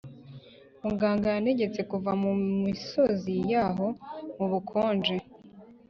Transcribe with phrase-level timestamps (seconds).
[0.83, 2.31] Muganga yantegetse kuva mu
[2.63, 3.87] misozi yaho
[4.37, 5.15] mu bukonje